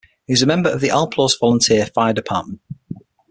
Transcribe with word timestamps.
He 0.25 0.33
was 0.33 0.41
a 0.41 0.47
member 0.47 0.71
of 0.71 0.81
the 0.81 0.89
Alplaus 0.89 1.35
Volunteer 1.39 1.85
Fire 1.85 2.11
Department. 2.11 2.59